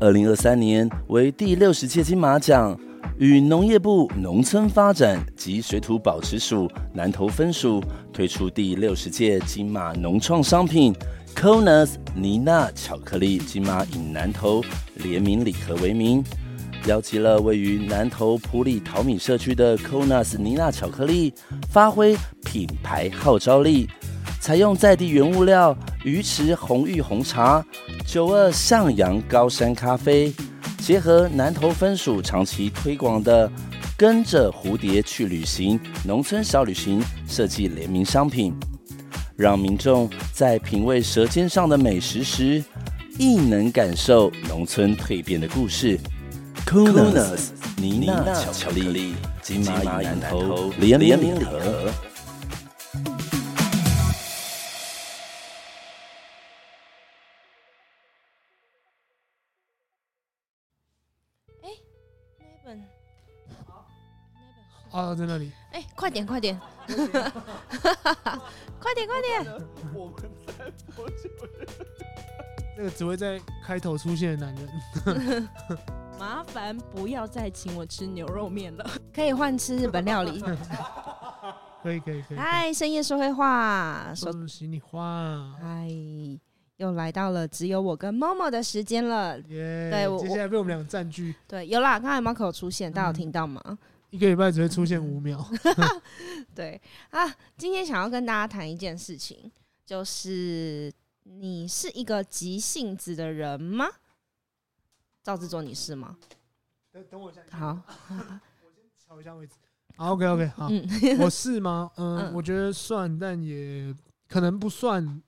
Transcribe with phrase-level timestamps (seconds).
[0.00, 2.78] 二零二三年为第六十届金马奖，
[3.16, 10.94] 与农业部农村发展及水土保持署南投分署推出第六十届金马农创商品
[11.34, 14.62] Koonas 妮娜巧克力金马饮南投
[14.96, 16.22] 联名礼盒为名，
[16.86, 21.32] 邀集了位于南投埔里淘米社区的 Koonas 妮娜巧克力，
[21.70, 23.88] 发挥品牌号召力。
[24.40, 25.74] 采用在地原物料
[26.04, 27.64] 鱼池红玉红茶、
[28.06, 30.30] 九二向阳高山咖啡，
[30.78, 33.50] 结合南投分署长期推广的
[33.96, 38.54] “跟着蝴蝶去旅行”农村小旅行设计联名商品，
[39.34, 42.62] 让民众在品味舌尖上的美食时，
[43.18, 45.98] 亦能感受农村蜕变的故事。
[46.66, 51.90] Koonas 妮娜巧克力金马与南投联名礼盒。
[64.94, 65.50] 哦，在那里。
[65.72, 66.56] 哎、欸，快点，快点，
[66.86, 66.94] 快
[68.94, 69.44] 点，快点！
[69.92, 70.14] 我们
[70.46, 70.52] 在
[70.94, 71.28] 播酒。
[72.76, 75.48] 那个只会在开头出现的男人。
[76.16, 80.40] 麻烦不要再请我吃牛肉面了，可以换吃日本料理。
[81.82, 82.36] 可以，可以，可以。
[82.36, 85.56] 嗨，深夜说会话，说心里话。
[85.60, 85.88] 嗨，
[86.76, 89.36] 又来到了只有我跟 Momo 的时间了。
[89.40, 91.34] 耶、yeah，对，我接下来被我们俩占据。
[91.48, 93.60] 对，有啦，刚才 Marco 出现，大家有听到吗？
[93.66, 93.76] 嗯
[94.14, 95.44] 一个礼拜只会出现五秒。
[96.54, 96.80] 对
[97.10, 97.26] 啊，
[97.58, 99.50] 今天想要跟大家谈一件事情，
[99.84, 100.92] 就是
[101.24, 103.86] 你是一个急性子的人吗？
[105.20, 106.16] 赵志卓，你是吗？
[106.92, 107.40] 等等我一下。
[107.50, 107.70] 好，
[108.62, 109.54] 我先瞧一下位置。
[109.96, 110.88] 好，OK OK，好，嗯、
[111.18, 111.90] 我是吗？
[111.96, 113.92] 嗯， 嗯，我觉得算，但也
[114.28, 115.20] 可能不算。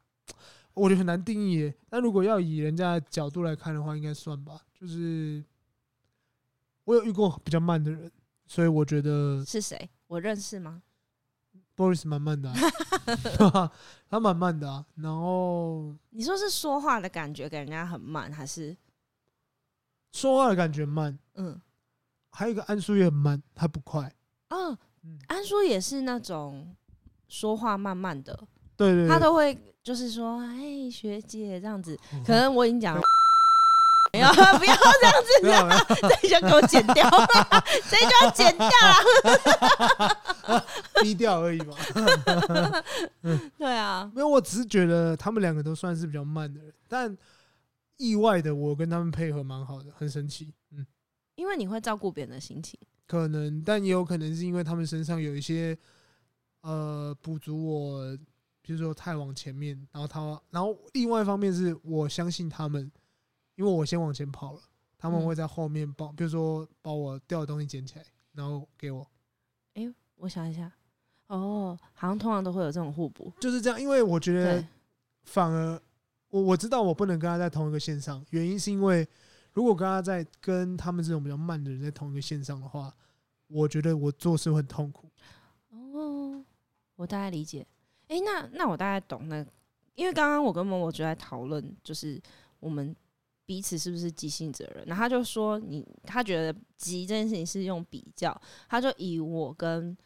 [0.75, 1.75] 我觉得很难定义。
[1.91, 4.61] 但如果要以人家的角度来看的话，应该算吧。
[4.73, 5.43] 就是
[6.85, 8.13] 我有遇过比较慢的人。
[8.47, 9.91] 所以我觉得是谁？
[10.07, 10.83] 我认识吗
[11.77, 13.73] ？Boris 慢慢的、啊，
[14.09, 14.87] 他蛮慢的啊。
[14.95, 18.77] 然后你说是说话的感觉给人家很慢，还是
[20.13, 21.19] 说话的感觉慢？
[21.35, 21.61] 嗯，
[22.31, 24.11] 还有一个安叔也很慢，他不快。
[24.49, 24.79] 嗯，
[25.27, 26.75] 安叔也是那种
[27.29, 28.33] 说话慢慢的，
[28.77, 31.99] 对对，对，他都会就是说，哎，学姐这样子。
[32.25, 33.03] 可能我已经讲了。
[34.17, 34.77] 不要不要
[35.41, 37.09] 这样子，这一句给我剪掉，
[37.91, 38.69] 这一句要剪掉
[40.47, 40.67] 了，
[41.03, 41.75] 低调而已嘛。
[43.59, 47.17] 对啊，没有，我只是觉得他们两个都算是比较慢的人，但
[47.97, 50.53] 意外的我跟他们配合蛮好的，很神奇。
[50.73, 50.87] 嗯，
[51.35, 55.77] 因为你会照顾别人的心情，可能，但也有可能是因为他们身上有一些
[56.63, 58.19] 呃补足我，
[58.63, 62.91] 比如说太往前面，然后他，然后另外一方面是我相信他们。
[63.57, 64.61] 因为我先往前跑了，
[64.97, 69.01] 他们会在后面帮，比如说把我掉的东西捡起来，然后给我。
[69.75, 70.71] 哎、欸，我想一下，
[71.29, 73.81] 哦，好像通常都会有这种互补，就是这样。
[73.81, 74.67] 因为我觉得，
[75.25, 75.81] 反而
[76.29, 79.09] 我我知道我不能跟他在同一个线上，原因是因为
[79.55, 82.95] 如果跟他在跟他们这种比较慢的人在同一个线上的话，
[83.49, 85.11] 我觉得我做事会很痛苦。
[85.71, 86.45] 哦，
[86.95, 87.67] 我大概理解。
[88.09, 89.45] 哎、欸，那那我大概懂那，
[89.95, 92.21] 因为刚刚我跟某某就在讨论，就是
[92.61, 92.95] 我们。
[93.47, 94.85] 彼此是不是急性子的人？
[94.87, 98.39] 然后他就说你，他觉得急这件事情是用比较，
[98.69, 99.97] 他就以我跟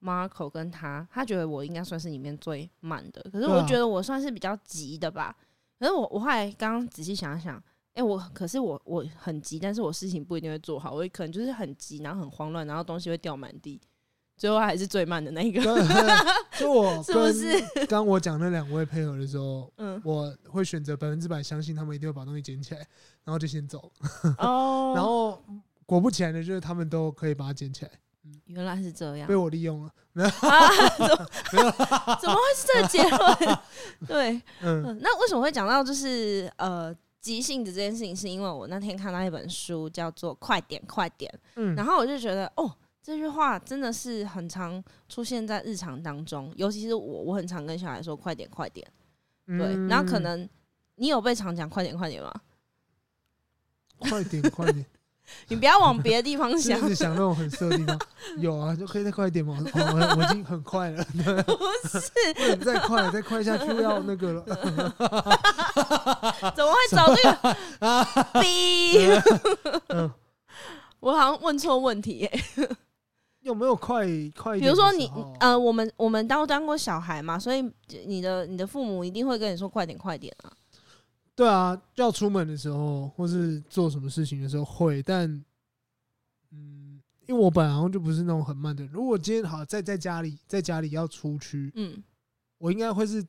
[0.00, 3.22] Marco 跟他，他觉得我应该算是里面最慢的。
[3.30, 5.36] 可是我觉得我算是比较急的吧。
[5.78, 7.56] 可是我我后来刚刚仔细想想，
[7.92, 13.80] 哎、欸，我可是我我很急，但是我事情不一定会做好，我可能就是很急，然后很慌乱，然后东西会掉满地。
[14.36, 15.62] 最后还是最慢的那一个，
[16.58, 22.80] 就我 跟刚我讲那两位配合的时候，嗯，我会选择百分之百相信他们一定会把东西捡起来，
[23.24, 23.90] 然后就先走。
[24.38, 25.42] 哦， 然后
[25.86, 27.90] 果不其然的就是他们都可以把它捡起来。
[28.24, 29.90] 嗯，原来是这样，被我利用了。
[30.16, 30.68] 啊、
[30.98, 31.76] 怎么
[32.20, 33.58] 怎么会是这个结论？
[34.06, 38.16] 对，嗯，嗯，那为什么会讲到就是呃急性子这件事情？
[38.16, 42.74] 是因为我那天看到一本书叫做《快点快点》，嗯，然后我就觉得哦，
[43.06, 48.84] 这句话真的是很常出现在日常当中，尤其是我，我很常跟小孩说“快点快点”，
[49.46, 50.48] 对，嗯、然后可能
[50.96, 52.34] 你有被常讲“快点快点”吗？
[54.00, 54.84] 快点快点。
[55.46, 57.96] 你不要往别的地方 想，是想那种很色的地方。
[58.38, 59.56] 有啊，就可以再快一点吗？
[59.72, 61.04] 我我已经很快了。
[61.46, 64.42] 不是，再快，再快下去要那个了。
[66.56, 68.40] 怎么会找这个？
[68.42, 68.98] 逼！
[70.98, 72.44] 我好像问错问题耶。
[73.46, 74.04] 有没有快
[74.36, 74.58] 快？
[74.58, 75.08] 比如说你
[75.38, 77.62] 呃，我们我们都当过小孩嘛，所以
[78.04, 80.52] 你的你的父母一定会跟你说快点快点啊。
[81.36, 85.30] 对啊，要出门的时候，或是做什么事情的时候会，但，
[86.50, 88.92] 嗯，因为我本来好像就不是那种很慢的人。
[88.92, 92.02] 如果今天好在在家里，在家里要出去，嗯，
[92.58, 93.24] 我应该会是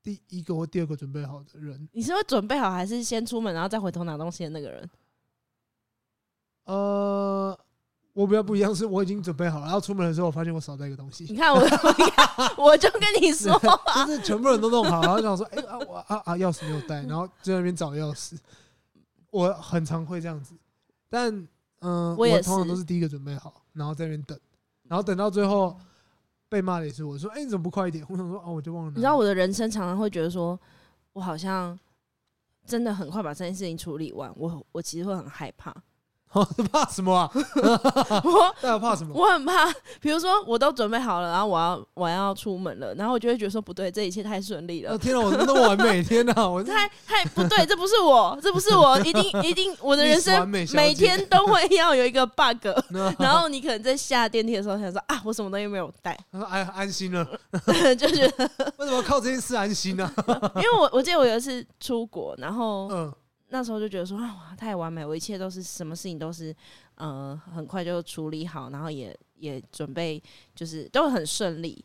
[0.00, 1.88] 第一个或第二个准备好的人。
[1.90, 4.90] 你是会准备好，还是先出门然后再回头拿东西的那个人？
[6.66, 7.58] 呃。
[8.12, 11.24] 我比较不一样，是我已经准备好了，然后出门的时候，我发现我少带一个东西。
[11.24, 11.60] 你看我，
[12.58, 13.58] 我就跟你说，
[14.06, 18.36] 就是全部人都弄好，然后想说，哎、欸、啊我啊啊钥匙没有带，然后就在那边找钥匙。
[19.30, 20.54] 我很常会这样子，
[21.08, 21.32] 但
[21.80, 24.36] 嗯，呃、我，我通常都是第一个准备好，然后在那边等，
[24.88, 25.78] 然后等到最后
[26.48, 28.04] 被骂的也是我说，哎、欸、你怎么不快一点？
[28.08, 28.90] 我想说，哦，我就忘了。
[28.90, 30.58] 你知道我的人生常常会觉得说，
[31.12, 31.78] 我好像
[32.66, 35.72] 真的很快把这件事情处理完，我我其实会很害怕。
[36.32, 37.28] 哦，怕什么啊？
[37.34, 39.12] 我 大家怕什么？
[39.12, 39.66] 我很怕，
[40.00, 44.96] 比如说我都准备好了，然后我要我要出门了，然后我就会觉得说不对，这一切太顺利了。
[44.96, 52.68] 天哪，我那么完美，天哪，我太太不对，这不是我，这不是我，一定一定，我的人生每天都会要有一个 bug。
[53.18, 57.26] 然后你可能在下电梯的时候想说啊，我什么东西没有带，他说哎呀，安心了，
[57.98, 60.08] 就觉得为什么靠这件事安心呢？
[60.54, 63.12] 因为我我记得我有一次出国，然后嗯。
[63.52, 66.54] 那时候就觉得说啊，太完美，我一切都是什么事情都是，
[66.94, 70.22] 呃，很快就处理好，然后也也准备，
[70.54, 71.84] 就是都很顺利。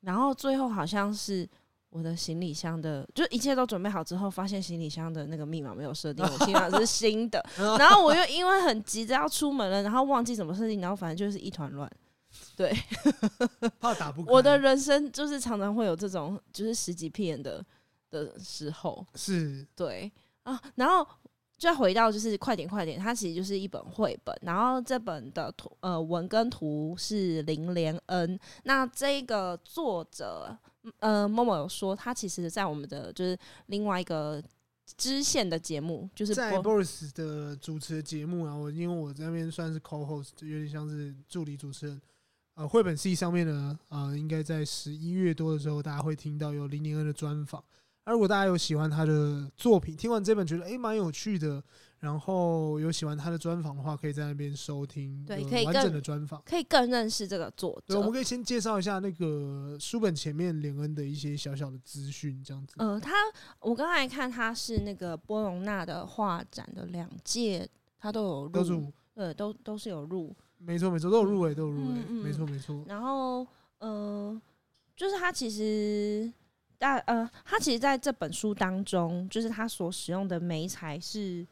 [0.00, 1.46] 然后最后好像是
[1.90, 7.44] 我的行李箱的，就一切都准备好之后，发现行李箱的那个密码没有设定，我行李箱是新的。
[7.78, 11.90] 然后我又因为很急着要出门了，然后忘记怎么设定，然后反正就是一团乱。
[12.56, 12.74] 对，
[13.80, 14.32] 怕打不开。
[14.32, 17.64] 我的人生就是常常会有这种就是十几片的
[18.10, 20.10] 的时候，是对。
[20.46, 21.06] 啊，然后
[21.58, 28.38] 再回到就是快点快点，它其实就是一本绘本，然后这本的图呃文跟图是林连恩。
[28.62, 30.56] 那这个作者
[31.00, 34.40] 呃默默有说，他其实在我们的就是另外一个
[34.96, 38.54] 支线的节目，就是在 Boris 的主持的节目啊。
[38.54, 42.00] 我因为我在那边算是 co-host，有点像是助理主持人。
[42.54, 47.62] 呃，绘本系上面呢，呃，应该在十一月多的时候，大家会听到有林廉恩的专访。
[48.06, 51.60] 那如果大家有喜欢他的作品，听完这本觉得诶蛮有趣的，
[51.98, 57.94] 然后有喜欢他的专访的话，可以在那边收听，对，可以完整的专访，可以更认识这个作者。
[57.94, 62.74] 对，我们可以先介绍一下那个书本前面连恩的一些小小的资讯，这样子。
[62.78, 63.12] 呃，他
[63.58, 67.68] 我刚才看他是那个波隆纳的画展的两届，
[67.98, 72.84] 他都有入，呃，都都是有入，没错没错，都有入围，都有入围，嗯嗯嗯没错没错。
[72.86, 73.44] 然后
[73.80, 74.40] 呃，
[74.94, 76.32] 就是他其实。
[76.78, 81.46] 但呃，他其实在这本书当中，就是他所使用的媒材是，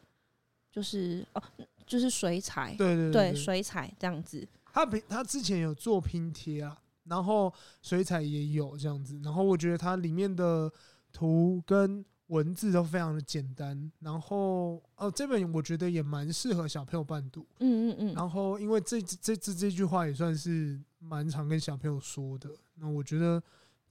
[0.70, 1.42] 就是哦，
[1.86, 4.46] 就是水彩，对对对，对，水彩这样子。
[4.72, 10.70] 他平他之前有做拼贴啊，然后水彩也有这样子，然后我觉得它里面的
[11.12, 18.14] 图跟文字都非常的简单，然后哦，这本我觉得也蛮适合小朋友伴读，嗯嗯嗯。
[18.14, 23.42] 然后因为这这这这句话也算是蛮常跟小朋友说的，那我觉得。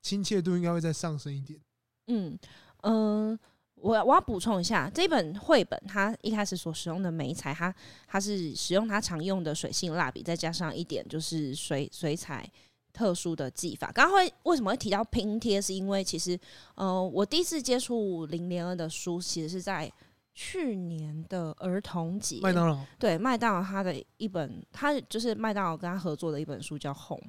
[0.04, 1.60] 亲切度应该会再上升一点。
[2.08, 2.38] 嗯
[2.82, 3.40] 嗯、呃，
[3.76, 7.74] 我我要补充一下，这本绘本它一开始所使用的媒材，它
[8.06, 12.48] 它是使用它常用的水性蜡笔，再加上一点就是水水彩
[12.92, 13.92] 特殊的技法。
[13.92, 15.62] 刚刚会为什么会提到拼贴？
[15.62, 16.38] 是因为其实
[16.76, 19.90] 呃，我第一次接触林廉恩的书，其实是在
[20.34, 22.40] 去年的儿童节。
[22.42, 27.28] 麦当劳对麦当劳，他的一本，他就是麦当劳跟他合作的一本书叫《Home》，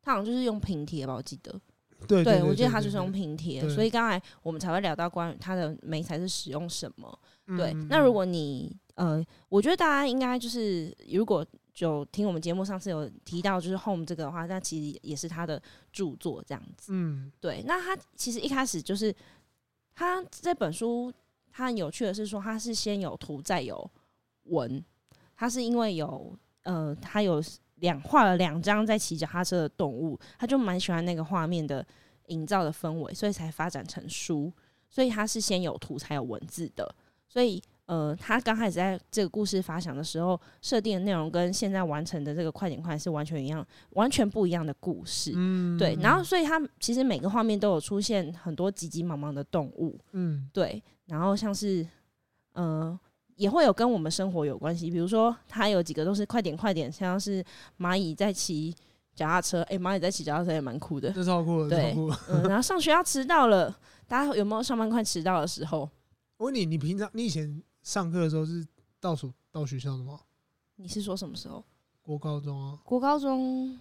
[0.00, 1.60] 他好像就是用拼贴吧，我记得。
[2.06, 7.18] 对，我记得他就是用拼贴，所以刚才我们才会聊到关于它的媒材是使用什么。
[7.56, 11.44] 对，嗯、那如果你呃，我觉得大家应该就是如果
[11.74, 15.60] 就听我们节目上次有提到就是 Home 这个的话，那其实也是他的
[15.92, 16.92] 著作这样子。
[16.94, 17.62] 嗯，对。
[17.66, 19.14] 那他其实一开始就是
[19.94, 21.12] 他这本书，
[21.50, 23.90] 他很有趣的是说，他是先有图再有
[24.44, 24.84] 文，
[25.34, 27.42] 他是因为有呃，他有。
[27.82, 31.86] 两画了两张在骑脚踏车的动物，他就蛮喜欢那个画面的
[32.26, 34.52] 营造的氛围，所以才发展成书。
[34.88, 36.92] 所以他是先有图才有文字的，
[37.28, 37.62] 所以。
[37.86, 45.32] 呃，他刚开始在这个故事发想的时候，设定的内容跟现在完成的这个快点快是完全一样，完全不一样的故事。
[45.34, 45.98] 嗯，对。
[46.00, 49.98] 然后，所以他其实每个画面都有出现很多急急忙忙的动物。
[50.12, 50.82] 嗯，对。
[51.06, 51.86] 然后像是，
[52.52, 52.98] 呃，
[53.36, 57.44] 也会有跟我们生活有关系，比如说他有几个都是快点快点，像是
[57.78, 58.74] 蚂蚁在骑
[59.14, 59.62] 脚踏车。
[59.62, 61.94] 哎、欸，蚂蚁在骑脚踏车也蛮酷的，这超酷的，对。
[62.28, 65.88] 嗯，然后上学要迟到了，大家有没有上班快迟到的时候？
[66.38, 67.62] 我问你，你平常你以前？
[67.82, 68.64] 上课的时候是
[69.00, 70.16] 倒数到学校的吗？
[70.76, 71.64] 你是说什么时候？
[72.00, 73.76] 国高中啊，国高中，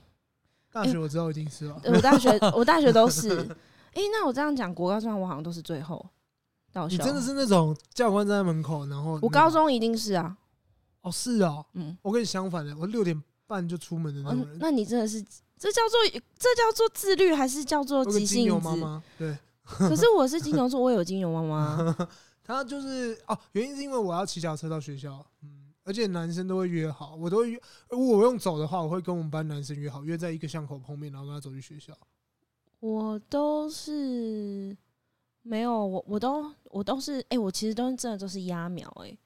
[0.72, 1.80] 大学我知道一定是了。
[1.86, 3.48] 我大学我大学都是。
[3.94, 6.04] 哎，那我这样讲，国高中我好像都是最后
[6.90, 10.38] 你真的是那种教官站在门口，然后我高中一定是啊。
[11.02, 14.58] 哦，是啊，嗯，我跟你相反的，我六点半就出门的那种人。
[14.60, 15.22] 那你真的是
[15.58, 19.02] 这叫做这叫做自律，还是叫做急性子？
[19.18, 19.38] 对。
[19.64, 22.08] 可是我是金牛座，我有金牛妈妈。
[22.44, 27.62] 他就是哦，原因是因为我要骑脚车到学校，嗯，而且男生都会约好，我都会约。
[27.90, 31.94] 如果我用走的话，我会跟我们班男生约好，约在一个巷口碰面，然后跟他走去学校。
[32.80, 34.76] 我都是
[35.42, 39.18] 没有，我我都我都是，哎、欸，我其实都是真的都是压秒，哎，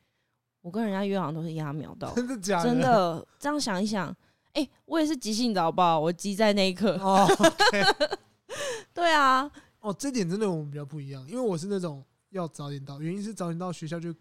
[0.62, 2.69] 我跟人家约好像都是压秒到，真的假的？
[2.69, 4.10] 真的，这样想一想，
[4.53, 6.00] 哎、欸，我也是急性子好不好？
[6.00, 6.98] 我急在那一刻。
[6.98, 8.17] 哦 okay、
[8.93, 12.03] 对啊，哦，这点真的我们比较不一样，因为我是那种。
[12.31, 14.13] 要早点到，原因是早点到学校就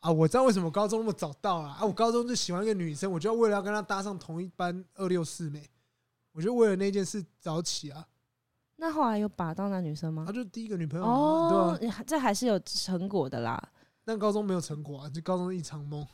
[0.00, 1.68] 啊，我知道为什么高中那么早到了。
[1.70, 5.66] 啊，我高中就喜欢一个女生，我就要为了要跟她搭上同一班二六四妹，
[6.32, 8.06] 我就为了那件事早起啊。
[8.80, 10.24] 那后来有把到那女生吗？
[10.26, 13.62] 她就第一个女朋友哦，这还是有成果的啦。
[14.04, 16.04] 但高中没有成果啊，就高中一场梦。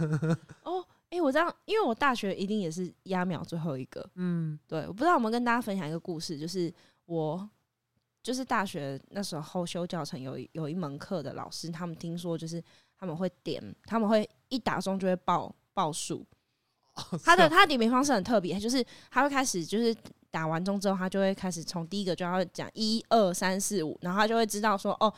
[0.62, 4.06] 哦，哎，我这样，因为我大学一定也是压秒最后一个。
[4.16, 6.72] 嗯，对，我不知道有没有跟大家分享一个故事，就是
[7.06, 7.48] 我。
[8.22, 12.62] 就是大学那时候修教程有有一门课的老师，他们听说就是
[12.98, 16.22] 他们会点，他们会一打钟就会报报数。
[17.24, 19.96] 他的他的点名方式很特别，就是他会开始就是
[20.30, 25.12] 打完钟之后，他就会开始从第一个就要讲一二三四五，然后他就会知道说哦，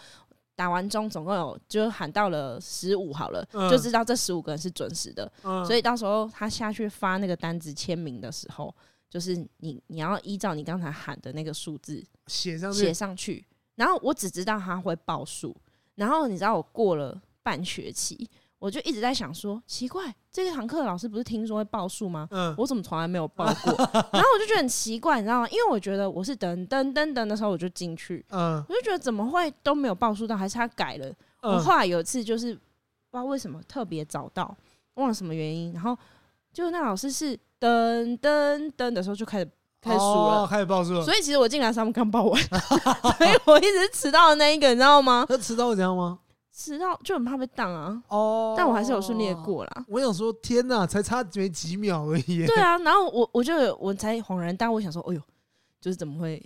[0.54, 5.30] 打完钟总共有就喊到了十五好了，就知道这十五个人是准时的。
[5.66, 8.74] 所以到时候他下去发那个单子签名的时候。
[9.12, 13.44] 就是你，你要依照你刚才喊的那个数字写上去，写上去。
[13.74, 15.54] 然后我只知道他会报数。
[15.96, 18.26] 然后你知道我过了半学期，
[18.62, 22.28] 我就一直在想说，奇怪，这堂课老师不是听说会报数吗？
[22.30, 23.72] 嗯，我怎么从来没有报过？
[24.12, 25.48] 然后我就觉得很奇怪，你知道吗？
[25.48, 31.12] 因为我觉得我是等等等等的时候我就进去，嗯，我就觉得怎么会都没有报数到，还是他改了？
[31.42, 34.56] 我后来有一次就是不知道为什么特别早到，
[34.94, 35.98] 忘了什么原因，然后
[36.52, 37.38] 就那老师是。
[37.62, 39.48] 噔噔噔的时候就开始
[39.80, 41.04] 开始数了，开始报数了。
[41.04, 42.42] 所以其实我进来，他们刚报完，
[43.16, 45.24] 所以我一直迟到的那一个，你知道吗？
[45.28, 46.18] 那迟到会怎样吗？
[46.52, 48.02] 迟到就很怕被挡啊。
[48.08, 49.84] 哦，但我还是有顺利的过啦。
[49.88, 52.46] 我想说，天哪，才差没几秒而已。
[52.46, 55.20] 对啊，然后我我就我才恍然大悟，我想说，哎呦，
[55.80, 56.38] 就是怎么会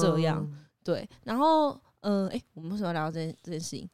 [0.00, 0.48] 这样？
[0.82, 3.88] 对，然后嗯，哎，我们为什么要聊到这件这件事情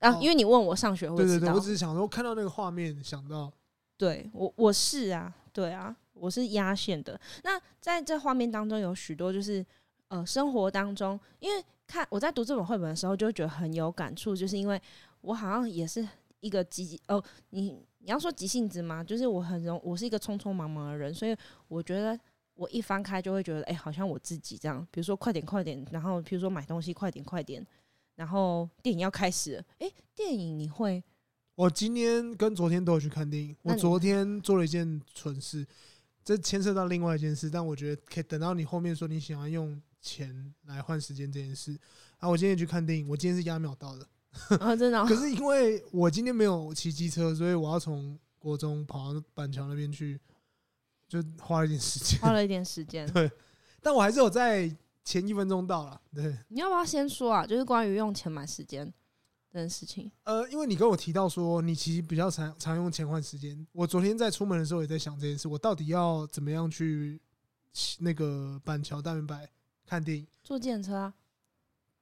[0.00, 0.18] 啊？
[0.20, 3.52] 因为你问我上学会对对对，我只是想说看到那个画面想到，
[3.96, 5.94] 对我我是啊，对啊。
[6.16, 7.20] 我是压线的。
[7.42, 9.66] 那在这画面当中，有许多就是
[10.06, 14.80] 呃，生活当中，因为看我在读这本绘本的时候，就会觉得很有感触，就是因为
[15.20, 16.06] 我好像也是
[16.40, 19.02] 一个急哦，你你要说急性子吗？
[19.02, 21.36] 就是我很容，我是一个匆匆忙忙的人，所以
[21.68, 22.18] 我觉得
[22.54, 24.86] 我一翻开就会觉得，哎、欸，好像我自己这样。
[24.90, 27.66] 比如说快点快点，然后比如说买东西快点快点，
[28.16, 31.02] 然后电影要开始了，哎、欸，电影你会？
[31.56, 33.56] 我今天跟昨天都有去看电影。
[33.62, 35.66] 我昨天做了一件蠢事。
[36.24, 41.76] 这牵涉到另外一件事，但我觉得可以等到你后面说你喜欢用钱来换时间这件事。
[42.18, 44.06] 啊，我今天去看电影，我今天是压秒到的。
[44.60, 45.06] 啊，真的哦？
[45.08, 50.20] 可是因为我今天没有骑机车，所以我要从国中跑到板桥那边去，
[51.08, 52.20] 就花了一点时间。
[52.20, 53.10] 花了一点时间。
[53.12, 53.30] 对，
[53.80, 54.70] 但我还是有在
[55.02, 56.00] 前一分钟到了。
[56.14, 57.46] 对，你要不要先说啊？
[57.46, 58.92] 就是关于用钱买时间。
[59.52, 67.20] 这件事情，呃，因为你跟我提到说你其实比较常常用钱换时间，我昨天在出门的时候也在想这件事，我到底要怎么样去
[68.00, 69.48] 那个板桥大远百
[69.86, 70.26] 看电影？
[70.42, 71.14] 坐电车啊？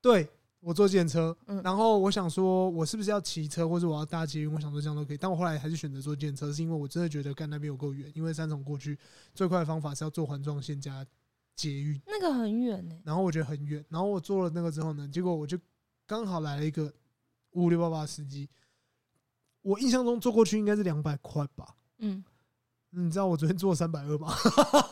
[0.00, 0.28] 对，
[0.60, 4.52] 我坐电车，嗯，然后我想说，我是不是要骑车，或者我要搭捷运？
[4.52, 8.98] 我想说这样都可以，但我后来还是选择坐电车，是因为我真的觉得干那边有够远，因为三重过去
[9.34, 11.06] 最快的方法是要坐环状线加
[11.54, 12.98] 捷运，那个很远呢。
[13.04, 15.58] 然后我觉得很远，然后我坐了那个之后呢，结果我就
[16.06, 16.92] 刚好来了一个。
[17.54, 18.48] 五五六八八司机，
[19.60, 21.76] 我印象中坐过去应该是两百块吧。
[21.98, 22.24] 嗯，
[22.88, 24.32] 你知道我昨天坐三百二吗？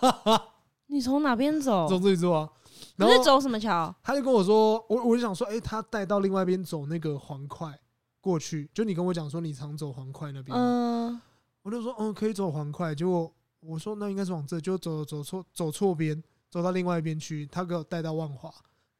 [0.88, 1.88] 你从哪边走？
[1.88, 2.52] 从这里坐啊。
[3.00, 3.94] 然后走什么桥？
[4.02, 7.78] 他就跟我说，我我就想说，哎、欸，他带到另外一边走那个黄块
[8.20, 8.70] 过去。
[8.74, 10.56] 就你跟我讲说，你常走黄块那边。
[10.56, 11.20] 嗯。
[11.62, 12.94] 我就说，嗯，可以走黄块。
[12.94, 13.30] 结果
[13.60, 17.46] 我说，那应该是往这，就走走错走错边，走到另外一边去。
[17.46, 18.50] 他给我带到万华，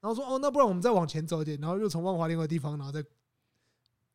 [0.01, 3.03] 然后说，哦，那不然我们再往前走一点，然后又从万华另外地方，然后再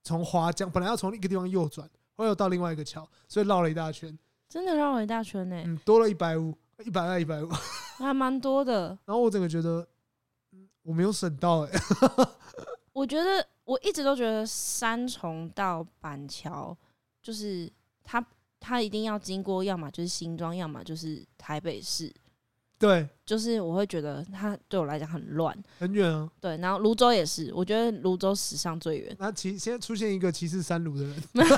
[0.03, 4.15] 从华江，本来要从一个地方右转，后来又到另外一个桥，所以绕了一大圈。
[4.47, 5.63] 真的绕了一大圈呢、欸。
[5.65, 7.49] 嗯，多了一百五，一百二，一百五。
[7.97, 9.87] 还蛮多的，然后我整个觉得，
[10.83, 11.71] 我没有省到哎。
[12.93, 16.75] 我觉得我一直都觉得三重到板桥，
[17.21, 17.71] 就是
[18.03, 18.25] 它
[18.59, 22.13] 它一定要经过，要么就是新庄，要么就是台北市。
[22.77, 26.29] 对，就是我会觉得它对我来讲很乱，很远啊。
[26.41, 29.15] 对，然后泸州也是，我觉得泸州史上最远。
[29.17, 31.49] 那其现在出现一个歧视三芦的人， 没有，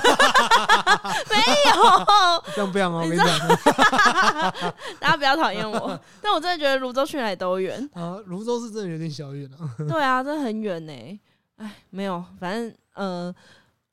[2.54, 3.26] 这样不样哦，我跟你讲，
[5.00, 8.16] 大家不要讨厌我，但我真的觉得泸州去哪里都远啊。
[8.26, 9.74] 泸州是真的有点小远啊。
[9.88, 11.20] 对啊，真的很远呢。
[11.56, 13.34] 哎，没有，反正呃。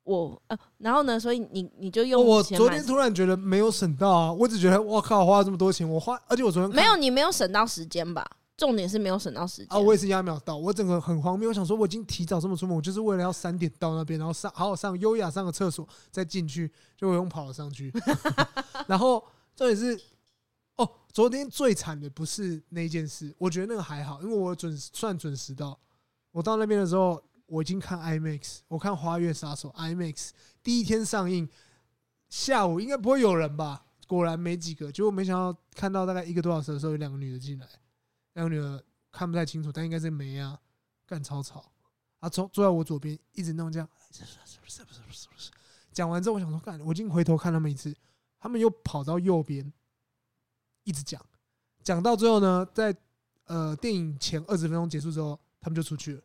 [0.06, 1.20] 我呃，然后呢？
[1.20, 4.32] 所以你你就用我昨天突然觉得没有省到啊！
[4.32, 8.24] 我只觉得我靠，花了这么多钱，我花，而且我昨天没有，你没有省到时间吧？
[8.56, 9.80] 重点是没有省到时间啊！
[9.80, 11.50] 我也是压秒到，我整个很荒谬。
[11.50, 17.92] 我想说，我已经提早这么出门，我就是为了要三点到那边，然后上好好上优雅上个厕所再进去，就我用跑了上去。
[18.86, 19.22] 然后
[19.56, 20.00] 重点是
[20.76, 25.76] 哦，昨天最惨的不是那件事，我觉得那个还好，因为我准算准时到。
[26.32, 27.20] 我到那边的时候。
[27.48, 30.32] 我已经看 IMAX，我看《花月杀手》IMAX
[30.64, 31.48] 第一天上映，
[32.28, 33.86] 下午应该不会有人吧？
[34.08, 37.68] 果然没几个，结果没想到看到大概一个多小时的时候，有两个女的进来，
[38.34, 40.60] 两个女的看不太清楚，但应该是没啊，
[41.06, 41.72] 干超吵，
[42.20, 43.88] 啊，坐坐在我左边，一直弄这样，
[45.92, 47.96] 讲完之后，我想说，干，我已经回头看他们一次，
[48.40, 49.72] 他们又跑到右边，
[50.84, 51.24] 一直讲，
[51.84, 52.96] 讲到最后呢，在
[53.46, 56.22] 呃电影前二十分钟结束之后，他们就出去了。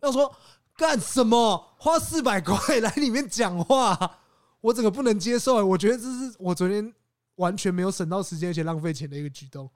[0.00, 0.34] 要说。
[0.76, 1.74] 干什么？
[1.78, 4.18] 花四百块来里面讲话，
[4.60, 5.62] 我整个不能接受、欸。
[5.62, 6.92] 我觉得这是我昨天
[7.36, 9.70] 完全没有省到时间，而且浪费钱的一个举动。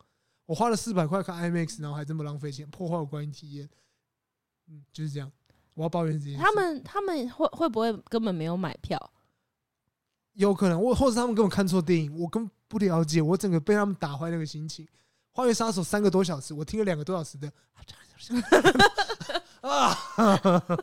[0.47, 3.69] 我花了四百块看 IMAX，然后还这么浪费钱，破坏我观影体验。
[4.69, 5.31] 嗯，就是这样。
[5.75, 6.37] 我要抱怨这些。
[6.37, 8.99] 他们他们会会不会根本没有买票？
[10.33, 13.21] 有可能，我或者他们根本看错电影，我根本不了解。
[13.21, 14.85] 我整个被他们打坏那个心情。
[15.33, 17.53] 《花园杀手》三个多小时，我听了两个多小时的。
[19.63, 19.97] 啊！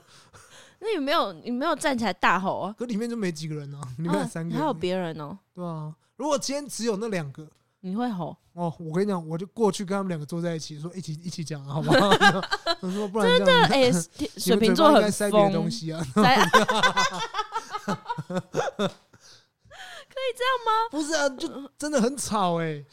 [0.79, 2.75] 那你没有你没有站起来大吼啊？
[2.77, 5.39] 可里面就没几个人呢、啊，里面有三个还有别人哦、喔。
[5.55, 7.47] 对啊，如果今天只有那两个，
[7.79, 8.71] 你会吼哦？
[8.79, 12.11] 我跟你讲，我就过去跟他们两个坐在一起，说一起一起讲，好不好？
[12.81, 13.91] 说不然真的哎，
[14.37, 15.11] 水瓶座很疯。
[15.11, 16.01] 塞别的东西啊？
[16.15, 16.21] 可
[20.21, 20.69] 以这样吗？
[20.91, 22.85] 不是啊，就真的很吵哎、欸。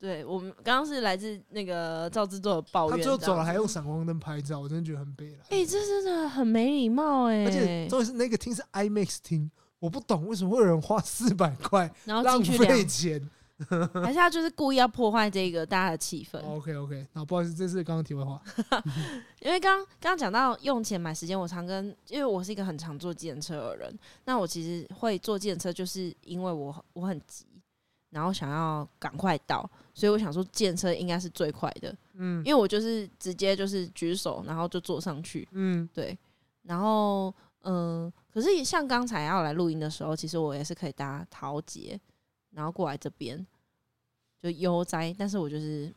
[0.00, 5.38] 对我们刚刚是来自那个赵制作的抱怨，他最后走了还用闪光灯拍照，我真的觉得很悲哀。
[5.50, 7.44] 哎、欸，这真的很没礼貌哎、欸！
[7.44, 13.20] 而且重点是那个厅是 IMAX 厅，我不懂为什么会有人花四百块， 然后浪费钱，
[14.02, 18.40] 还是他就是故意要破坏这个大家的气氛？OK OK，那不好意思，这是刚刚题外话。
[19.42, 27.44] 因为刚刚讲到用钱买时间，我常跟，因为我是一个很常坐计程车的人，那我其实会坐计程车，就是因为我我很急。
[28.12, 36.16] 然后想要赶快到，所以我想说，建车应该是最快的，嗯，因为我就是直接就是举手，然后就坐上去，嗯，对，
[36.62, 42.00] 然后嗯、呃，可是像刚才要来录音的时候，其实我也是可以搭桃捷，
[42.52, 43.44] 然后过来这边
[44.40, 45.92] 就悠哉，但是我就是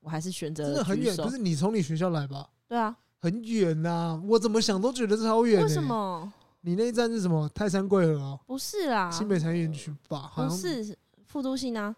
[0.00, 2.48] 我还是选择真的很远，不是你从你学校来吧？
[2.66, 6.32] 对啊，很远呐、啊，我怎么想都觉得超远、欸，为什么？
[6.62, 7.48] 你那一站是什么？
[7.54, 10.30] 泰山贵河哦，不是啦，新北产业园区吧？
[10.32, 10.96] 好像不是。
[11.24, 11.94] 副都心啊，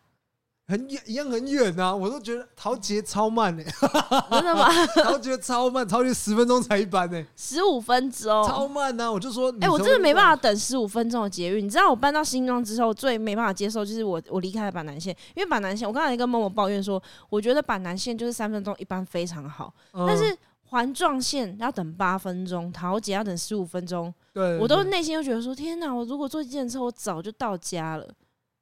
[0.70, 1.92] 很远，一样很远啊！
[1.92, 3.70] 我都觉得桃捷超慢呢、欸，
[4.30, 4.68] 真的吗？
[5.02, 9.10] 桃捷超慢，桃捷十分钟才一班呢、欸， 十五分钟，超慢呐、啊！
[9.10, 11.64] 我就说，哎、欸，我真的没办法等十五分钟的捷运。
[11.64, 20.36] 你知道我搬到新庄之后，最没办法接受就是我我离开了板南线，因为板南线，我刚才跟某某抱怨说，我觉得板南线就是三分钟一班非常好，嗯、但是
[20.68, 25.92] 环状线要等八分钟，桃捷要等十五分钟，对，我都内心就觉得说，天哪！
[25.92, 28.06] 我如果坐计程车，我早就到家了。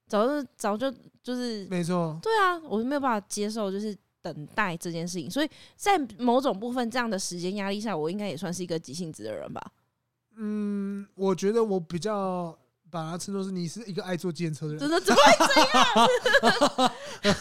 [0.09, 0.91] 早就早就
[1.29, 9.63] 就是没错，对啊，我没有办法接受就是等待这件事情，所以在某种部分这样的时间压力下，我应该也算是一个急性子的人吧。
[10.37, 12.59] 嗯，我觉得我比较
[12.91, 15.33] 把它称作是你是一个爱坐计程车的人，真的怎么会
[17.21, 17.37] 这样？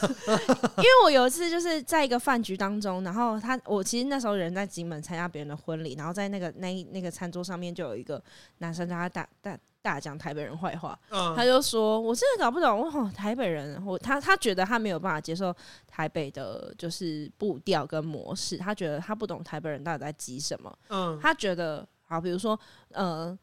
[0.79, 8.21] 因为我有一次就是在一个饭局当中，然后他我其实那时候人在金门参加别人的婚礼，然后在那个那那个餐桌上面就有一个
[8.57, 9.57] 男生，他带带。
[9.87, 10.99] 大讲台北人坏话。
[11.09, 15.55] 嗯，他就说：“我真的搞不懂，我台北人，我他他觉得他没有办法接受
[15.87, 18.57] 台北的，就是步调跟模式。
[18.57, 20.77] 他觉得他不懂台北人到底在急什么。
[20.89, 23.37] 嗯，他觉得，好，比如说，呃，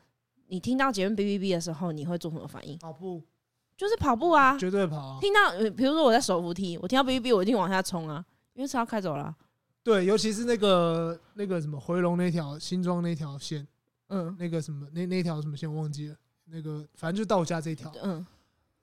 [0.49, 2.77] 你听到捷运哔哔哔的时候，你会做什么反应？
[2.79, 3.23] 跑步
[3.77, 5.19] 就是跑步啊，绝对跑。
[5.21, 9.35] 听到，比如说我在手扶梯，我听到哔哔哔，我一定往下冲啊，因为车要开走了。
[9.83, 13.67] 对，尤其是那个那个什么回龙那条新庄那条线，
[14.09, 18.25] 嗯，那个什么那那条什么线我忘记了。”那个反正就到我家这一条，嗯，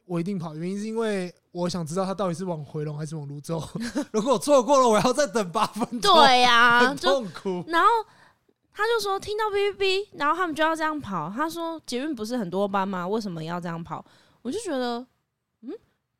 [0.05, 0.55] 我一定跑。
[0.55, 3.61] 原因是因为我想知道他到底是往回龙还是往泸州。
[4.11, 6.13] 如果我错过了，我要再等八分钟。
[6.15, 7.63] 对呀、啊，痛苦。
[7.67, 7.87] 然后
[8.73, 11.31] 他就说听到哔哔哔，然后他们就要这样跑。
[11.35, 13.07] 他说捷运不是很多班吗？
[13.07, 14.03] 为什么要这样跑？
[14.41, 15.05] 我就觉得，
[15.61, 15.69] 嗯，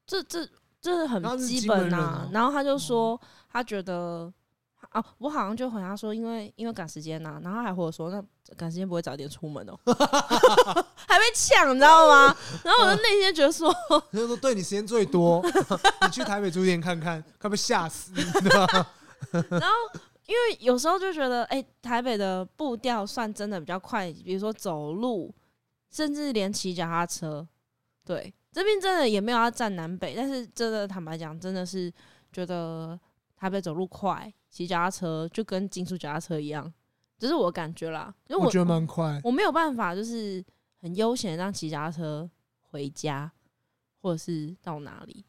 [0.06, 0.48] 这这
[0.80, 2.30] 这是很基本啊。
[2.32, 3.20] 然后他就说
[3.52, 4.32] 他觉得。
[4.90, 8.22] 啊，我好像就回答说，因为因为赶时间呐、啊，然后还和我说，那
[8.58, 12.36] 赶时间不会早点出门哦、喔，还被抢，你知道吗？
[12.64, 13.72] 然后我就内心觉得说，
[14.12, 15.44] 他说对你时间最多，
[16.02, 18.88] 你去台北住店看看，快被吓死，知道吗
[19.50, 19.68] 然后
[20.26, 25.34] 因为有时候就觉得，哎、欸，台北的步调算真的比较快，比如说走路，
[25.92, 27.46] 甚至连骑脚踏车，
[28.06, 31.92] 对，这边真的也没有要站南北，但是真的坦白讲，真的是
[32.32, 32.98] 觉得
[33.36, 34.32] 台北走路快。
[34.50, 36.70] 骑脚踏车就跟金属脚踏车一样，
[37.18, 38.14] 这是我感觉啦。
[38.28, 40.44] 因为我，我觉得蛮快，我没有办法，就是
[40.82, 43.32] 很悠闲让骑脚踏车回家，
[44.02, 45.24] 或者是到哪里。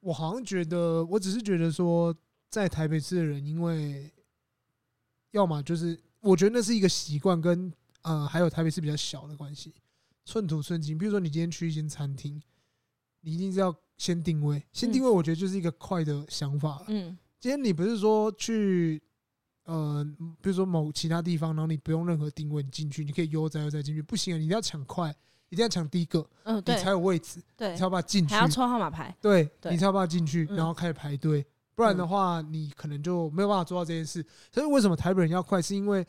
[0.00, 2.14] 我好像觉得，我只是觉得说，
[2.48, 4.12] 在台北市的人，因为
[5.30, 9.74] 要么就是，我觉得那是一个习惯，跟呃，还有台北市比较小的关系，
[10.24, 10.96] 寸土寸金。
[10.96, 12.40] 比如说，你今天去一间餐厅，
[13.20, 16.84] 你一定是要先定位，先定位，我觉得就是一个快的想法。
[16.88, 17.16] 嗯。
[17.38, 19.02] 今天你不是说去，
[19.70, 20.04] 呃，
[20.42, 25.14] 比如说某其他地方，然后你不用任何定位，你进去，你可以悠哉悠哉进去，不行啊，你一定要抢快，
[25.48, 34.26] 一定要抢第一个，嗯，对，你才有位置，对，你才有办法进去，还要抽号码牌，对，你才有办法进去，然后开始排队，不然的话，你可能就没有办法做到这件事。
[34.52, 36.04] 所以为什么台北人要快，是因为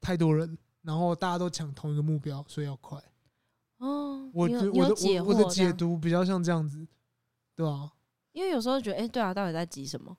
[0.00, 3.00] 太多人，然后大家都抢同一个目标，所以要快。
[3.78, 6.84] 哦，我的我的我的解读比较像这样子，
[7.54, 7.92] 对吧？
[8.32, 10.16] 因为有时候觉得，哎，对啊，到底在急什么？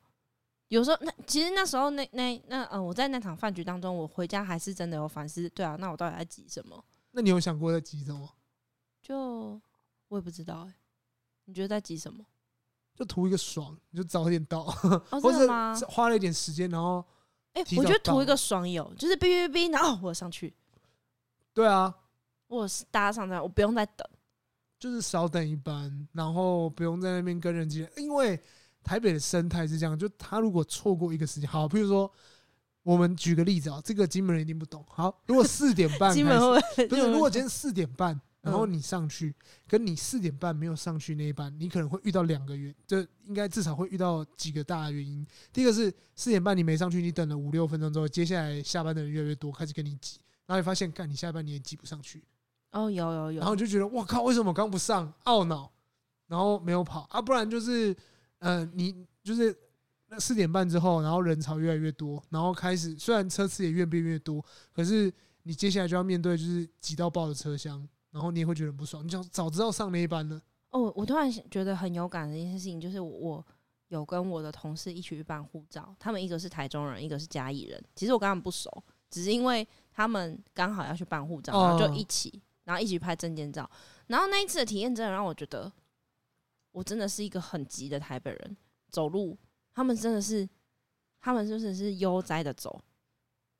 [0.70, 5.50] 有时候，那其实那时候那那那嗯，我在那场饭局当中，我回家还是真的有反思。
[5.52, 6.84] 对啊，那我到底在急什么？
[7.12, 8.30] 那你有想过在急什么？
[9.02, 9.60] 就
[10.10, 10.74] 我也不知道哎、欸。
[11.46, 12.26] 你觉得在急什么？
[12.94, 14.64] 就图一个爽，你就早点到，
[15.12, 15.48] 哦、或者
[15.88, 17.06] 花了一点时间，然后
[17.54, 20.54] 哎、欸，我觉得图一个爽有，就是哔哔哔，然后我上去。
[21.54, 21.96] 对啊，
[22.48, 24.06] 我是搭上站，我不用再等，
[24.78, 28.38] 就是少等一班，然后不用在那边跟人挤，因为。
[28.88, 32.10] 台北的生态是这样，就他如果错过一个时间，好，比如说
[32.84, 34.82] 我们举个例子啊，这个金门人一定不懂。
[34.88, 36.40] 好，如果四点半，金门
[36.88, 39.36] 不是，如果今天四点半，然后你上去，
[39.68, 45.28] 跟你四点半没有上去那一班，你可能会遇到两个原，就应该至少会遇到几个大的原因。
[45.52, 52.24] 第一个是四点半你没上去，你等了五六分钟之后，接下来下班的人越来越多，开始跟你挤，然后你发现，干，你下班你也挤不上去。
[52.72, 55.14] 哦，有有有，然后就觉得，哇靠，为什么我刚不上？
[55.26, 55.70] 懊恼，
[56.28, 57.94] 然后没有跑啊，不然就是。
[58.40, 59.56] 嗯、呃，你就是
[60.10, 65.12] 那四点半之后，然后人潮越来越多，然后开始虽然车次也越变越多，可是
[65.44, 69.06] 你接下来就要面对就是挤到爆的车厢，然后你也会觉得很不爽。
[69.06, 70.42] 你想早知道上那一班呢？
[70.70, 73.46] 哦，我突然觉得很有感的一件事情，就是我
[73.88, 77.84] 有跟我的同事一起去办护照，他们一个是台中人，一个是嘉义人。
[77.96, 78.72] 其实我跟他们不熟，
[79.10, 83.70] 只是因为他们刚好要去办护照，然后就一起，然后一起拍证件照。
[84.08, 85.72] 然后那一次的体验真的让我觉得。
[86.78, 88.56] 我真的是一个很急的台北人，
[88.92, 89.36] 走路
[89.74, 90.48] 他们真的是，
[91.20, 92.80] 他们就是是悠哉的走，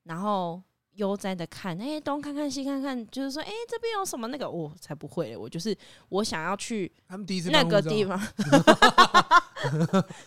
[0.04, 5.76] 然后悠哉的看，哎、欸，东看看西看看，就是说，哎、欸，这边有什么那个，我才不会，我就是
[6.10, 6.92] 我想要去
[7.50, 8.16] 那个地方，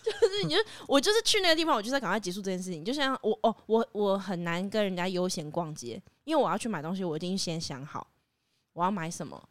[0.02, 2.84] 就是你就我就是去那个地方，我就在赶快结束这件事情。
[2.84, 8.06] 就像我哦，我我很难跟人家悠闲逛街，因为我要去买东西，我一定先想好
[8.74, 9.48] 我要买什么。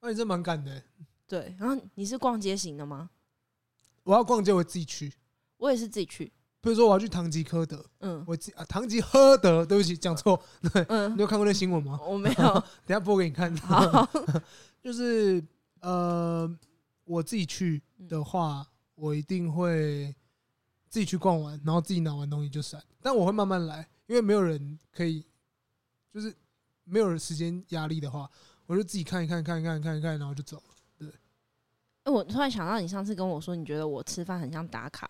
[0.00, 0.82] 那、啊、你这蛮赶的。
[1.28, 3.10] 对，然后你是逛街型的吗？
[4.02, 5.12] 我要逛街，我自己去。
[5.58, 6.32] 我也是自己去。
[6.60, 10.42] 比如说，我要去唐吉诃德，嗯，我自啊，唐吉诃德，对不起，讲错。
[10.72, 12.00] 对， 嗯，你有看过那新闻吗？
[12.04, 12.34] 我没有，
[12.84, 13.54] 等下播给你看。
[13.58, 14.08] 好，
[14.82, 15.42] 就是
[15.80, 16.50] 呃，
[17.04, 20.14] 我自己去的话，我一定会
[20.88, 22.82] 自己去逛完，然后自己拿完东西就闪。
[23.00, 25.24] 但我会慢慢来，因为没有人可以，
[26.12, 26.34] 就是
[26.84, 28.28] 没有人时间压力的话，
[28.66, 30.62] 我就自己看一看，看一看，看一看，然后就走。
[32.08, 35.08] 我突然想到，你上次跟我说，你觉得我吃饭很像打卡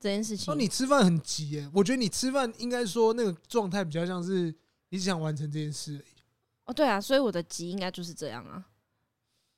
[0.00, 0.52] 这件事情。
[0.52, 1.70] 哦，你吃饭很急耶？
[1.72, 4.54] 我觉得你吃饭应该说那个状态比较像是
[4.88, 6.20] 你只想完成这件事而已。
[6.64, 8.64] 哦，哦，对啊，所以我的急应该就是这样啊。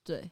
[0.02, 0.30] 对，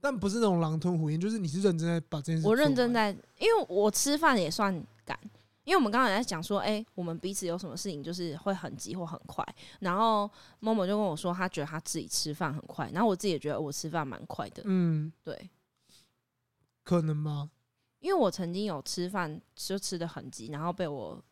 [0.00, 2.46] 但不是那种狼吞虎咽，就是你是认真在把这件事。
[2.46, 4.72] 我认真在，因为我吃饭也算
[5.04, 5.18] 赶，
[5.64, 9.44] 因为我们刚才在讲说，哎、欸，我们彼此有什么事情就是会很急或很快。
[9.80, 14.62] 然后某某就跟我说，他觉得他自己吃饭很快，然后我自己也觉得我吃饭蛮快的。
[14.64, 15.50] 嗯，对，
[16.90, 17.52] 可能吗？
[18.00, 21.22] 因为我曾经有吃饭就吃的很急，然后被我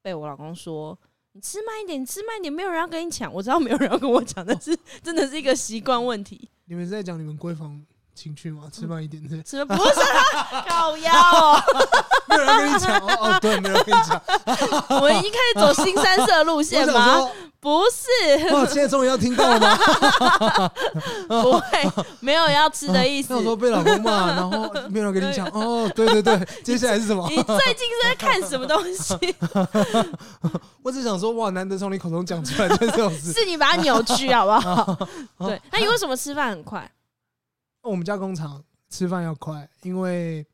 [0.00, 0.96] 被我老公说。
[1.32, 3.32] 你吃慢一点，你吃慢一点，没有人要跟你抢。
[3.32, 6.48] 我知道没有人要跟我抢，但是真的是一个习惯问题。
[6.66, 7.84] 你们是在讲你们闺房
[8.18, 8.62] 情趣吗？
[8.72, 9.42] 吃慢一点，对？
[9.42, 9.80] 吃不是
[10.68, 11.62] 烤腰哦，
[12.28, 14.20] 没有人跟你讲哦哦， 对，没有人跟你讲。
[15.00, 17.28] 我已经开始走新三色路线吗？
[17.60, 18.64] 不是，哇！
[18.66, 20.70] 现在终于要听到了吗？
[21.42, 23.28] 不会，没有要吃的意思。
[23.30, 25.44] 那我说被老公骂，然后没有人跟你讲。
[25.48, 27.26] 哦，对对对，接下来是什么？
[27.28, 29.34] 你最近是在看什么东西？
[30.82, 34.96] 我只想说，哇，难得从你口中讲出来这种事，是你把它扭曲好不好？
[35.40, 36.88] 对，那你为什么吃饭很快？
[37.88, 40.46] 我们家工厂吃饭要快，因为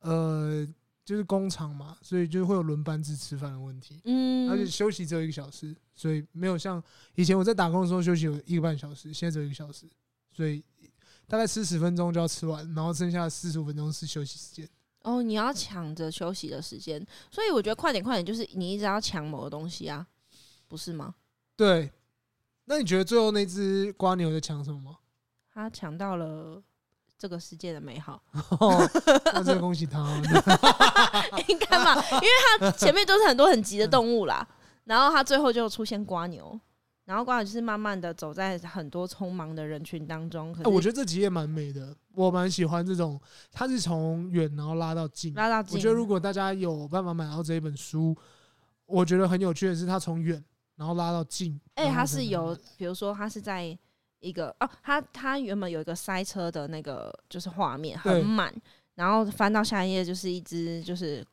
[0.00, 0.66] 呃。
[1.08, 3.98] 就是工厂嘛，所以就会有轮班制吃饭的问题。
[4.04, 9.86] 嗯，而且休息只有一个小时，所以没有像以前我在打工的时候休息有一个半小时，现在只有一个小时，
[10.30, 10.62] 所以
[11.26, 14.68] 大概吃十分钟就要吃完，然后剩下四十五分钟是休息时间。
[15.00, 20.06] 哦，你要抢着休息的时间，所以我觉得快点快点就是你一直要抢某个东西啊，
[20.68, 21.14] 不是吗？
[21.56, 21.90] 对。
[22.66, 24.97] 那你觉得最后那只瓜牛在抢什么吗？
[25.58, 26.62] 他抢到了。
[27.20, 28.22] 这个世界的美好，
[29.34, 30.06] 那真的恭喜他。
[31.48, 32.28] 应该嘛，因为
[32.60, 34.46] 他前面都是很多很急的动物啦，
[34.84, 36.56] 然后他最后就出现瓜牛，
[37.06, 40.56] 然后瓜牛就是慢慢的走在很多匆忙的人群当中。
[40.62, 45.76] 我觉得这集也蛮美的，我蛮喜欢这种，他是从远然后拉到近，拉到近。
[45.76, 48.16] 我觉得如果大家有办法买到这一本书，
[48.86, 50.40] 我觉得很有趣的是，他从远
[50.76, 51.60] 然后拉到近。
[51.74, 53.76] 哎，他是有，比如说他是在。
[54.20, 58.52] 一个哦，它它原本有一个塞车的那个就是画面很满，
[58.94, 61.24] 然后翻到下一页就是一只就是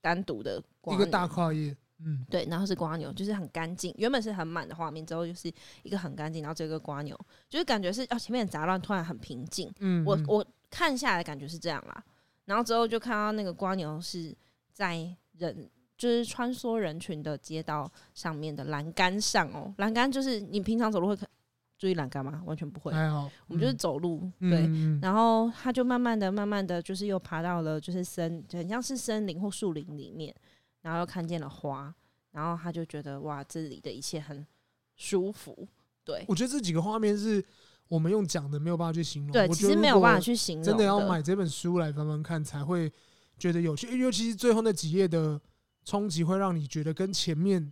[0.00, 3.94] 单独的一个大跨页，嗯，对，然后是瓜牛，就是很干净。
[3.98, 5.52] 原本是很满的画面，之后就是
[5.82, 7.18] 一个很干净，然后这个瓜牛
[7.50, 9.70] 就是感觉是哦前面很杂乱，突然很平静。
[9.80, 12.04] 嗯，我我看下来感觉是这样啦，
[12.46, 14.34] 然后之后就看到那个瓜牛是
[14.72, 15.06] 在
[15.38, 21.28] 人就是穿梭人群的街道上面的栏杆上哦，栏杆就是你平常走路会看。
[21.78, 22.42] 注意栏干嘛？
[22.46, 23.30] 完全不会，还好。
[23.48, 24.66] 我们就是走路，嗯、对。
[24.66, 30.34] 嗯、然后他就慢慢的、慢慢的就是又爬到了就是森，就很像是森林或树林里面，
[30.80, 31.94] 然后又看见了花，
[32.30, 34.46] 然后他就觉得哇，这里的一切很
[34.94, 35.68] 舒服。
[36.02, 37.44] 对，我觉得这几个画面是
[37.88, 39.32] 我们用讲的没有办法去形容。
[39.32, 40.64] 对，其实没有办法去形容。
[40.64, 42.90] 真的要买这本书来翻翻看，才会
[43.36, 43.98] 觉得有趣。
[43.98, 45.38] 尤其是最后那几页的
[45.84, 47.70] 冲击，会让你觉得跟前面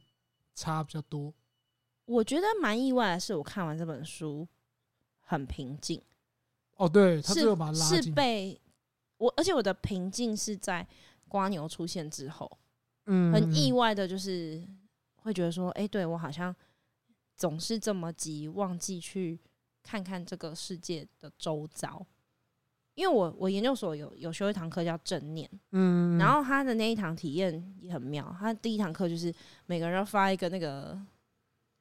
[0.55, 1.33] 差比较多。
[2.07, 4.47] 我觉得蛮意外的是，我看完这本书
[5.21, 6.01] 很平静。
[6.77, 8.61] 哦，对，他是把是被
[9.17, 10.87] 我，而且我的平静是在
[11.29, 12.59] 瓜牛出现之后，
[13.07, 14.63] 嗯，很意外的，就是
[15.23, 16.55] 会觉得说，哎，对我好像
[17.37, 19.41] 总是这么急，忘记去
[19.83, 22.05] 看看这个世界的周遭。
[22.97, 28.37] 因为我我研究所有有修一堂课叫正念，嗯，然后他的那一堂体验也很妙。
[28.39, 29.35] 他第一堂课就是
[29.67, 31.01] 每个人要发一个那个。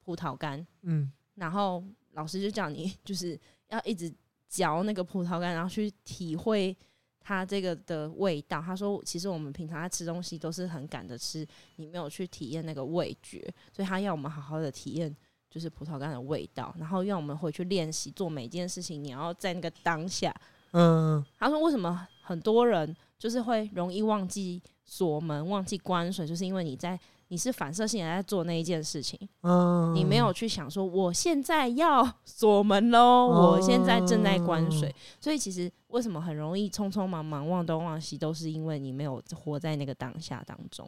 [0.04, 3.40] 葡萄干，嗯，然后老师就叫你 就是
[3.70, 4.14] 要一直
[4.50, 6.76] 嚼那个葡萄干，然后去体会
[7.22, 8.62] 它这个的味道。
[8.62, 13.40] 他说，其实我们平常在吃东西都是很赶着吃，你没有去体验那个味觉，
[13.72, 15.16] 所以他要我们好好的体验
[15.50, 20.36] 就是葡萄干的味道，然后让我们回去练习做每件事情，你要在那个当下。
[20.72, 27.00] 嗯，他说为什么很多人就是会容易忘记锁门、忘记关水，就是因为你在。
[27.34, 40.88] 你是反射性的在做那一件事情，嗯，你没有去想说我现在要 锁门喽，我现在正在关水，所以其实为什么很容易匆匆忙忙忘东忘西，都是因为你没有活在那个当下当中。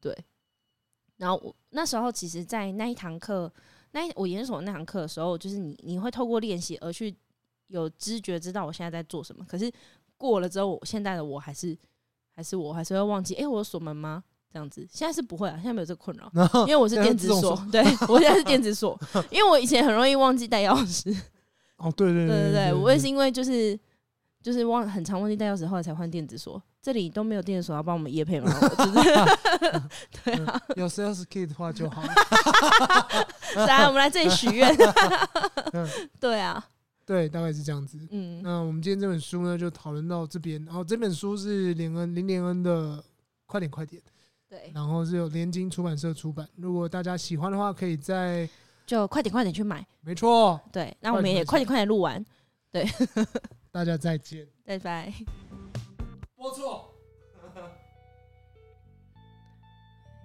[0.00, 0.16] 对，
[1.18, 3.52] 然后我那时候其实，在那一堂课，
[3.90, 7.14] 那我研究所那堂课的时候，就是你你会透过练习而去
[7.66, 9.44] 有知觉，知道我现在在做什么。
[9.46, 9.70] 可是
[10.16, 11.76] 过了之后，我现在的我还是
[12.34, 14.24] 还是我还是会忘记，哎，我有锁门吗？
[14.52, 16.30] 这样子，现在是不会啊，现在没有这个困扰，
[16.66, 18.98] 因为我是电子锁，对， 我现在是电子锁，
[19.30, 21.16] 因为我以前很容易忘记带钥匙。
[21.78, 23.78] 哦，对对对对对，我也是因为就是
[24.42, 26.62] 就是忘很常忘记带钥匙，后来才换电子锁。
[26.82, 28.50] 这里都没有电子锁要帮我们夜配吗？
[30.24, 32.02] 对啊，有 sales kit 的话就好。
[33.66, 34.74] 来，我们来这里许愿。
[36.18, 36.62] 对啊，
[37.04, 37.98] 对，大概是这样子。
[38.10, 40.64] 嗯，那我们今天这本书呢，就讨论到这边。
[40.64, 43.04] 然后这本书是连恩林连恩的，
[43.44, 44.02] 快点快点。
[44.50, 46.44] 对，然后是由联经出版社出版。
[46.56, 48.48] 如果大家喜欢的话，可以在
[48.84, 49.86] 就快点快点去买。
[50.00, 52.22] 没错，对，那我们也快点快点录完。
[52.72, 52.84] 对，
[53.70, 55.12] 大家再见， 拜拜。
[56.34, 56.92] 播错。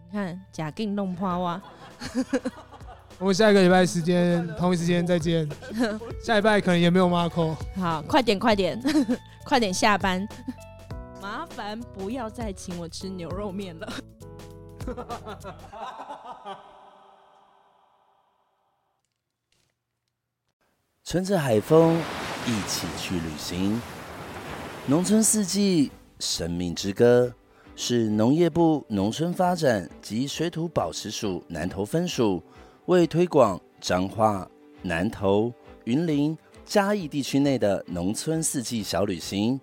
[0.10, 1.62] 你看，假定弄花哇。
[3.20, 5.48] 我们下一个礼拜时间同一时间再见。
[6.24, 7.56] 下礼拜可能也没有 Marco。
[7.76, 8.82] 好，快点快点，
[9.46, 10.28] 快点下班。
[11.26, 13.92] 麻烦不要再请我吃牛肉面了。
[21.04, 22.00] 乘着海风
[22.46, 23.82] 一起去旅行，
[24.86, 27.34] 农村四季，生命之歌。
[27.76, 32.42] 是农业部农村发展及水土保持署南投分署
[32.86, 34.48] 为推广彰化、
[34.84, 35.52] 南投、
[35.86, 39.60] 云林、嘉义地区内的农村四季小旅行，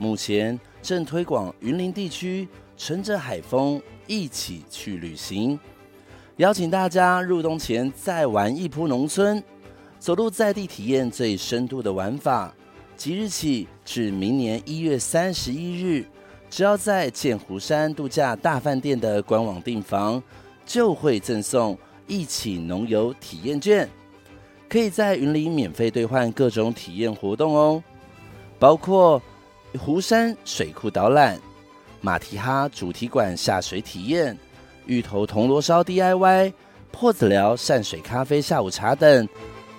[0.00, 5.60] 目前正推广云林地区乘着海风一起去旅行，
[6.38, 9.42] 邀请大家入冬前再玩一铺农村，
[9.98, 12.50] 走入在地体验最深度的玩法。
[12.96, 16.06] 即日起至明年一月三十一日。
[16.48, 20.20] 只要在剑湖山度假大饭店的官网订房，
[20.64, 23.86] 就会赠送一起农游体验券，
[24.66, 27.84] 可以在云林免费兑换各种体验活动哦，
[28.58, 29.22] 包括
[29.78, 31.38] 湖山水库导览、
[32.00, 34.36] 马蹄哈主题馆下水体验、
[34.86, 36.52] 芋头铜锣烧 DIY、
[36.90, 39.28] 破子寮善水咖啡下午茶等。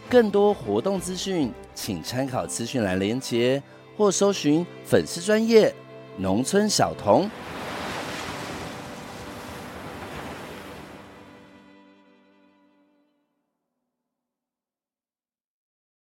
[0.10, 3.62] 更多活动资讯，请参考资讯栏连接
[3.98, 5.74] 或搜寻粉丝专业。
[6.18, 7.30] 农村小童。